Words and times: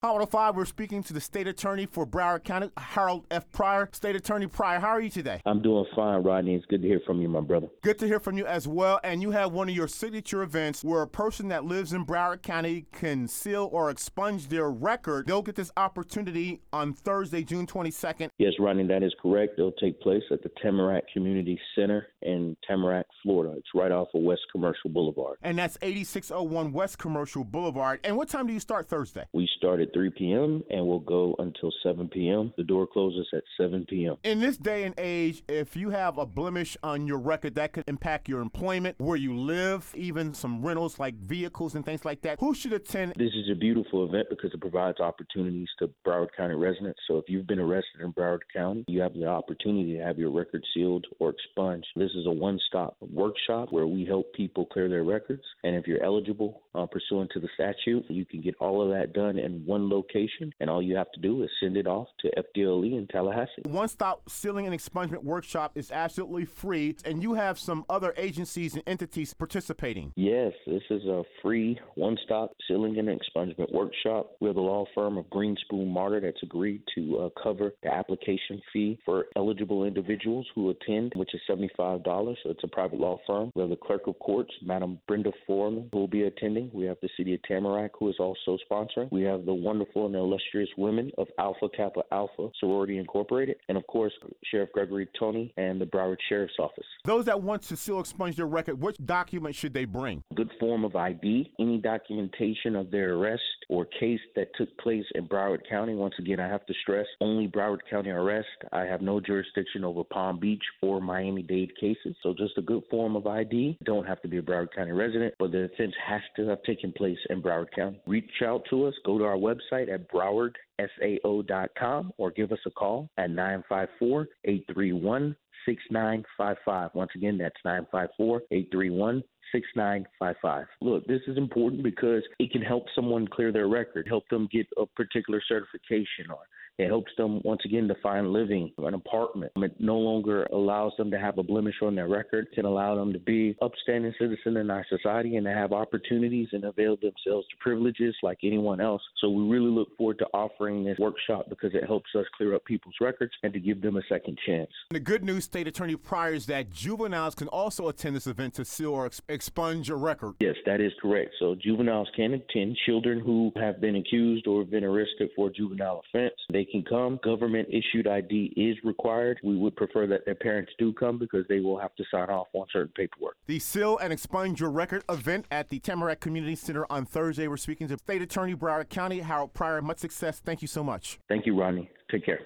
Hot 0.00 0.30
5, 0.30 0.54
we're 0.54 0.64
speaking 0.64 1.02
to 1.02 1.12
the 1.12 1.20
state 1.20 1.48
attorney 1.48 1.84
for 1.84 2.06
Broward 2.06 2.44
County, 2.44 2.70
Harold 2.76 3.26
F. 3.32 3.50
Pryor. 3.50 3.88
State 3.90 4.14
Attorney 4.14 4.46
Pryor, 4.46 4.78
how 4.78 4.90
are 4.90 5.00
you 5.00 5.10
today? 5.10 5.42
I'm 5.44 5.60
doing 5.60 5.84
fine, 5.96 6.22
Rodney. 6.22 6.54
It's 6.54 6.64
good 6.66 6.82
to 6.82 6.88
hear 6.88 7.00
from 7.04 7.20
you, 7.20 7.28
my 7.28 7.40
brother. 7.40 7.66
Good 7.82 7.98
to 7.98 8.06
hear 8.06 8.20
from 8.20 8.38
you 8.38 8.46
as 8.46 8.68
well. 8.68 9.00
And 9.02 9.20
you 9.20 9.32
have 9.32 9.50
one 9.50 9.68
of 9.68 9.74
your 9.74 9.88
signature 9.88 10.44
events 10.44 10.84
where 10.84 11.02
a 11.02 11.08
person 11.08 11.48
that 11.48 11.64
lives 11.64 11.92
in 11.92 12.06
Broward 12.06 12.42
County 12.42 12.86
can 12.92 13.26
seal 13.26 13.68
or 13.72 13.90
expunge 13.90 14.46
their 14.50 14.70
record. 14.70 15.26
They'll 15.26 15.42
get 15.42 15.56
this 15.56 15.72
opportunity 15.76 16.60
on 16.72 16.92
Thursday, 16.92 17.42
June 17.42 17.66
22nd. 17.66 18.30
Yes, 18.38 18.52
Rodney, 18.60 18.86
that 18.86 19.02
is 19.02 19.12
correct. 19.20 19.54
It'll 19.58 19.72
take 19.72 20.00
place 20.00 20.22
at 20.30 20.44
the 20.44 20.50
Tamarac 20.64 21.02
Community 21.12 21.58
Center 21.74 22.06
in 22.22 22.56
Tamarac, 22.70 23.02
Florida. 23.24 23.56
It's 23.58 23.70
right 23.74 23.90
off 23.90 24.06
of 24.14 24.22
West 24.22 24.42
Commercial 24.52 24.90
Boulevard. 24.90 25.38
And 25.42 25.58
that's 25.58 25.76
8601 25.82 26.72
West 26.72 26.98
Commercial 26.98 27.42
Boulevard. 27.42 27.98
And 28.04 28.16
what 28.16 28.28
time 28.28 28.46
do 28.46 28.52
you 28.52 28.60
start 28.60 28.86
Thursday? 28.86 29.24
We 29.32 29.48
start 29.56 29.80
at 29.80 29.87
3 29.92 30.10
p.m. 30.10 30.62
and 30.70 30.86
we'll 30.86 30.98
go 30.98 31.34
until 31.38 31.72
7 31.82 32.08
p.m. 32.08 32.52
The 32.56 32.64
door 32.64 32.86
closes 32.86 33.26
at 33.32 33.42
7 33.56 33.86
p.m. 33.88 34.16
In 34.24 34.40
this 34.40 34.56
day 34.56 34.84
and 34.84 34.94
age, 34.98 35.42
if 35.48 35.76
you 35.76 35.90
have 35.90 36.18
a 36.18 36.26
blemish 36.26 36.76
on 36.82 37.06
your 37.06 37.18
record, 37.18 37.54
that 37.56 37.72
could 37.72 37.84
impact 37.86 38.28
your 38.28 38.40
employment, 38.40 38.96
where 38.98 39.16
you 39.16 39.36
live, 39.36 39.92
even 39.96 40.34
some 40.34 40.62
rentals 40.62 40.98
like 40.98 41.14
vehicles 41.14 41.74
and 41.74 41.84
things 41.84 42.04
like 42.04 42.22
that. 42.22 42.40
Who 42.40 42.54
should 42.54 42.72
attend? 42.72 43.14
This 43.16 43.32
is 43.34 43.50
a 43.50 43.54
beautiful 43.54 44.04
event 44.04 44.28
because 44.30 44.52
it 44.52 44.60
provides 44.60 45.00
opportunities 45.00 45.68
to 45.78 45.90
Broward 46.06 46.28
County 46.36 46.54
residents. 46.54 47.00
So 47.06 47.18
if 47.18 47.24
you've 47.28 47.46
been 47.46 47.58
arrested 47.58 48.00
in 48.02 48.12
Broward 48.12 48.40
County, 48.54 48.84
you 48.88 49.00
have 49.00 49.14
the 49.14 49.26
opportunity 49.26 49.96
to 49.96 50.04
have 50.04 50.18
your 50.18 50.30
record 50.30 50.64
sealed 50.74 51.06
or 51.18 51.30
expunged. 51.30 51.86
This 51.96 52.10
is 52.12 52.26
a 52.26 52.32
one 52.32 52.58
stop 52.66 52.96
workshop 53.00 53.68
where 53.70 53.86
we 53.86 54.04
help 54.04 54.32
people 54.34 54.66
clear 54.66 54.88
their 54.88 55.04
records. 55.04 55.42
And 55.64 55.76
if 55.76 55.86
you're 55.86 56.02
eligible 56.02 56.62
uh, 56.74 56.86
pursuant 56.86 57.30
to 57.32 57.40
the 57.40 57.48
statute, 57.54 58.04
you 58.08 58.24
can 58.24 58.40
get 58.40 58.54
all 58.60 58.82
of 58.82 58.90
that 58.90 59.12
done 59.12 59.38
in 59.38 59.64
one 59.66 59.77
location. 59.86 60.52
And 60.60 60.70
all 60.70 60.82
you 60.82 60.96
have 60.96 61.10
to 61.12 61.20
do 61.20 61.42
is 61.42 61.50
send 61.60 61.76
it 61.76 61.86
off 61.86 62.08
to 62.20 62.30
FDLE 62.30 62.98
in 62.98 63.06
Tallahassee. 63.08 63.62
One 63.64 63.88
stop 63.88 64.28
sealing 64.28 64.66
and 64.66 64.74
expungement 64.74 65.24
workshop 65.24 65.72
is 65.74 65.90
absolutely 65.90 66.44
free. 66.44 66.96
And 67.04 67.22
you 67.22 67.34
have 67.34 67.58
some 67.58 67.84
other 67.88 68.14
agencies 68.16 68.74
and 68.74 68.82
entities 68.86 69.34
participating. 69.34 70.12
Yes, 70.16 70.52
this 70.66 70.82
is 70.90 71.04
a 71.04 71.22
free 71.42 71.78
one 71.94 72.16
stop 72.24 72.52
sealing 72.66 72.98
and 72.98 73.08
expungement 73.08 73.72
workshop. 73.72 74.30
We're 74.40 74.52
the 74.52 74.60
law 74.60 74.84
firm 74.94 75.18
of 75.18 75.26
Greenspoon 75.26 75.92
Marder 75.92 76.22
that's 76.22 76.42
agreed 76.42 76.82
to 76.94 77.18
uh, 77.18 77.42
cover 77.42 77.72
the 77.82 77.92
application 77.92 78.60
fee 78.72 78.98
for 79.04 79.26
eligible 79.36 79.84
individuals 79.84 80.46
who 80.54 80.70
attend, 80.70 81.12
which 81.16 81.34
is 81.34 81.40
$75. 81.48 82.04
So 82.42 82.50
it's 82.50 82.64
a 82.64 82.68
private 82.68 82.98
law 82.98 83.18
firm. 83.26 83.50
We 83.54 83.62
have 83.62 83.70
the 83.70 83.76
clerk 83.76 84.06
of 84.06 84.18
courts, 84.18 84.52
Madam 84.62 84.98
Brenda 85.06 85.32
Forman, 85.46 85.88
who 85.92 85.98
will 86.00 86.08
be 86.08 86.22
attending. 86.22 86.70
We 86.72 86.86
have 86.86 86.98
the 87.02 87.08
city 87.16 87.34
of 87.34 87.40
Tamarac, 87.48 87.90
who 87.98 88.08
is 88.08 88.16
also 88.18 88.58
sponsoring. 88.70 89.10
We 89.10 89.22
have 89.22 89.44
the 89.44 89.54
wonderful 89.68 90.06
and 90.06 90.14
illustrious 90.14 90.70
women 90.78 91.12
of 91.18 91.26
Alpha 91.38 91.68
Kappa 91.76 92.00
Alpha 92.10 92.48
Sorority 92.58 92.96
Incorporated, 92.96 93.56
and 93.68 93.76
of 93.76 93.86
course, 93.86 94.14
Sheriff 94.50 94.70
Gregory 94.72 95.06
Tony 95.18 95.52
and 95.58 95.78
the 95.78 95.84
Broward 95.84 96.16
Sheriff's 96.26 96.54
Office. 96.58 96.86
Those 97.04 97.26
that 97.26 97.42
want 97.42 97.62
to 97.64 97.76
seal 97.76 98.00
expunge 98.00 98.36
their 98.36 98.46
record, 98.46 98.80
which 98.80 98.96
document 99.04 99.54
should 99.54 99.74
they 99.74 99.84
bring? 99.84 100.22
Good 100.34 100.50
form 100.58 100.86
of 100.86 100.96
ID, 100.96 101.52
any 101.60 101.76
documentation 101.76 102.76
of 102.76 102.90
their 102.90 103.16
arrest 103.16 103.42
or 103.68 103.84
case 103.84 104.20
that 104.36 104.48
took 104.56 104.74
place 104.78 105.04
in 105.14 105.28
Broward 105.28 105.60
County. 105.68 105.94
Once 105.94 106.14
again, 106.18 106.40
I 106.40 106.48
have 106.48 106.64
to 106.64 106.74
stress 106.80 107.06
only 107.20 107.46
Broward 107.46 107.80
County 107.90 108.08
arrest. 108.08 108.48
I 108.72 108.84
have 108.84 109.02
no 109.02 109.20
jurisdiction 109.20 109.84
over 109.84 110.02
Palm 110.02 110.40
Beach 110.40 110.62
or 110.80 111.02
Miami 111.02 111.42
Dade 111.42 111.72
cases. 111.78 112.16
So 112.22 112.32
just 112.32 112.56
a 112.56 112.62
good 112.62 112.84
form 112.90 113.16
of 113.16 113.26
ID. 113.26 113.76
Don't 113.84 114.06
have 114.06 114.22
to 114.22 114.28
be 114.28 114.38
a 114.38 114.42
Broward 114.42 114.68
County 114.74 114.92
resident, 114.92 115.34
but 115.38 115.52
the 115.52 115.64
offense 115.64 115.94
has 116.06 116.22
to 116.36 116.48
have 116.48 116.62
taken 116.62 116.90
place 116.92 117.18
in 117.28 117.42
Broward 117.42 117.70
County. 117.76 118.00
Reach 118.06 118.30
out 118.42 118.62
to 118.70 118.86
us. 118.86 118.94
Go 119.04 119.18
to 119.18 119.24
our 119.24 119.36
website 119.36 119.57
at 119.72 120.08
browardsao.com 120.10 122.12
or 122.16 122.30
give 122.30 122.52
us 122.52 122.58
a 122.66 122.70
call 122.70 123.10
at 123.18 123.30
954 123.30 124.28
831 124.44 125.36
6955. 125.68 126.90
Once 126.94 127.10
again, 127.14 127.36
that's 127.36 127.56
954 127.62 128.42
831 128.50 129.22
6955. 129.52 130.66
Look, 130.80 131.06
this 131.06 131.20
is 131.26 131.36
important 131.36 131.82
because 131.82 132.22
it 132.38 132.50
can 132.50 132.62
help 132.62 132.84
someone 132.94 133.28
clear 133.28 133.52
their 133.52 133.68
record, 133.68 134.06
help 134.08 134.28
them 134.30 134.48
get 134.50 134.66
a 134.78 134.86
particular 134.86 135.42
certification 135.46 136.30
or 136.30 136.40
it 136.78 136.86
helps 136.86 137.10
them 137.16 137.40
once 137.44 137.62
again 137.64 137.88
to 137.88 137.96
find 137.96 138.32
living, 138.32 138.70
an 138.78 138.94
apartment. 138.94 139.50
It 139.56 139.74
no 139.80 139.96
longer 139.96 140.44
allows 140.52 140.92
them 140.96 141.10
to 141.10 141.18
have 141.18 141.36
a 141.36 141.42
blemish 141.42 141.74
on 141.82 141.96
their 141.96 142.06
record. 142.06 142.46
It 142.52 142.54
can 142.54 142.66
allow 142.66 142.94
them 142.94 143.12
to 143.12 143.18
be 143.18 143.56
upstanding 143.60 144.14
citizen 144.16 144.56
in 144.56 144.70
our 144.70 144.86
society 144.88 145.36
and 145.36 145.46
to 145.46 145.52
have 145.52 145.72
opportunities 145.72 146.48
and 146.52 146.62
avail 146.64 146.96
themselves 146.96 147.48
to 147.48 147.56
privileges 147.58 148.14
like 148.22 148.38
anyone 148.44 148.80
else. 148.80 149.02
So 149.20 149.28
we 149.28 149.42
really 149.48 149.70
look 149.70 149.96
forward 149.96 150.20
to 150.20 150.26
offering 150.26 150.84
this 150.84 150.98
workshop 151.00 151.46
because 151.48 151.74
it 151.74 151.84
helps 151.84 152.10
us 152.16 152.26
clear 152.36 152.54
up 152.54 152.64
people's 152.64 152.94
records 153.00 153.32
and 153.42 153.52
to 153.52 153.58
give 153.58 153.82
them 153.82 153.96
a 153.96 154.02
second 154.08 154.38
chance. 154.46 154.70
The 154.90 155.00
good 155.00 155.24
news, 155.24 155.48
State 155.58 155.66
Attorney 155.66 155.96
Pryor, 155.96 156.34
is 156.34 156.46
that 156.46 156.70
juveniles 156.70 157.34
can 157.34 157.48
also 157.48 157.88
attend 157.88 158.14
this 158.14 158.28
event 158.28 158.54
to 158.54 158.64
seal 158.64 158.92
or 158.92 159.06
ex- 159.06 159.20
expunge 159.28 159.90
a 159.90 159.96
record. 159.96 160.34
Yes, 160.38 160.54
that 160.66 160.80
is 160.80 160.92
correct. 161.02 161.32
So 161.40 161.56
juveniles 161.60 162.08
can 162.14 162.34
attend. 162.34 162.76
Children 162.86 163.18
who 163.18 163.50
have 163.56 163.80
been 163.80 163.96
accused 163.96 164.46
or 164.46 164.64
been 164.64 164.84
arrested 164.84 165.30
for 165.34 165.48
a 165.48 165.52
juvenile 165.52 166.00
offense, 166.14 166.34
they 166.52 166.64
can 166.64 166.84
come. 166.84 167.18
Government 167.24 167.66
issued 167.70 168.06
ID 168.06 168.52
is 168.56 168.76
required. 168.84 169.40
We 169.42 169.56
would 169.56 169.74
prefer 169.74 170.06
that 170.06 170.24
their 170.26 170.36
parents 170.36 170.70
do 170.78 170.92
come 170.92 171.18
because 171.18 171.44
they 171.48 171.58
will 171.58 171.80
have 171.80 171.92
to 171.96 172.04
sign 172.08 172.30
off 172.30 172.46
on 172.52 172.64
certain 172.72 172.92
paperwork. 172.96 173.34
The 173.48 173.58
Seal 173.58 173.98
and 173.98 174.12
Expunge 174.12 174.60
Your 174.60 174.70
Record 174.70 175.02
event 175.08 175.46
at 175.50 175.70
the 175.70 175.80
Tamarac 175.80 176.20
Community 176.20 176.54
Center 176.54 176.86
on 176.88 177.04
Thursday. 177.04 177.48
We're 177.48 177.56
speaking 177.56 177.88
to 177.88 177.98
State 177.98 178.22
Attorney 178.22 178.54
Broward 178.54 178.90
County, 178.90 179.18
Harold 179.18 179.54
Pryor. 179.54 179.82
Much 179.82 179.98
success. 179.98 180.38
Thank 180.38 180.62
you 180.62 180.68
so 180.68 180.84
much. 180.84 181.18
Thank 181.28 181.46
you, 181.46 181.58
Ronnie. 181.58 181.90
Take 182.12 182.24
care. 182.24 182.38